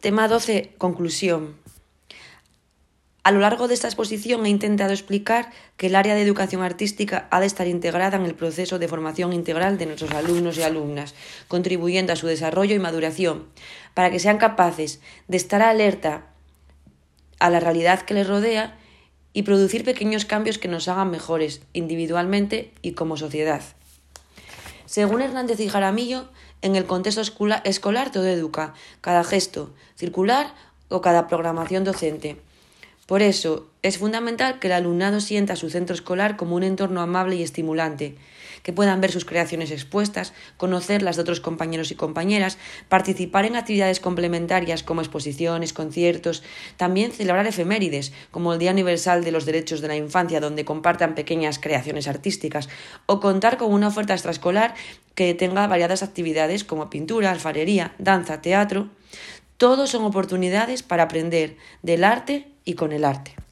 [0.00, 0.74] Tema 12.
[0.78, 1.56] Conclusión.
[3.24, 7.26] A lo largo de esta exposición he intentado explicar que el área de educación artística
[7.32, 11.16] ha de estar integrada en el proceso de formación integral de nuestros alumnos y alumnas,
[11.48, 13.48] contribuyendo a su desarrollo y maduración,
[13.94, 16.26] para que sean capaces de estar alerta
[17.40, 18.78] a la realidad que les rodea
[19.32, 23.62] y producir pequeños cambios que nos hagan mejores individualmente y como sociedad.
[24.88, 26.24] Según Hernández y Jaramillo,
[26.62, 28.72] en el contexto escolar todo educa,
[29.02, 30.54] cada gesto circular
[30.88, 32.40] o cada programación docente.
[33.08, 37.36] Por eso, es fundamental que el alumnado sienta su centro escolar como un entorno amable
[37.36, 38.16] y estimulante,
[38.62, 42.58] que puedan ver sus creaciones expuestas, conocer las de otros compañeros y compañeras,
[42.90, 46.42] participar en actividades complementarias como exposiciones, conciertos,
[46.76, 51.14] también celebrar efemérides, como el Día Universal de los Derechos de la Infancia, donde compartan
[51.14, 52.68] pequeñas creaciones artísticas,
[53.06, 54.74] o contar con una oferta extraescolar
[55.14, 58.90] que tenga variadas actividades como pintura, alfarería, danza, teatro.
[59.56, 63.47] Todos son oportunidades para aprender del arte y con el arte.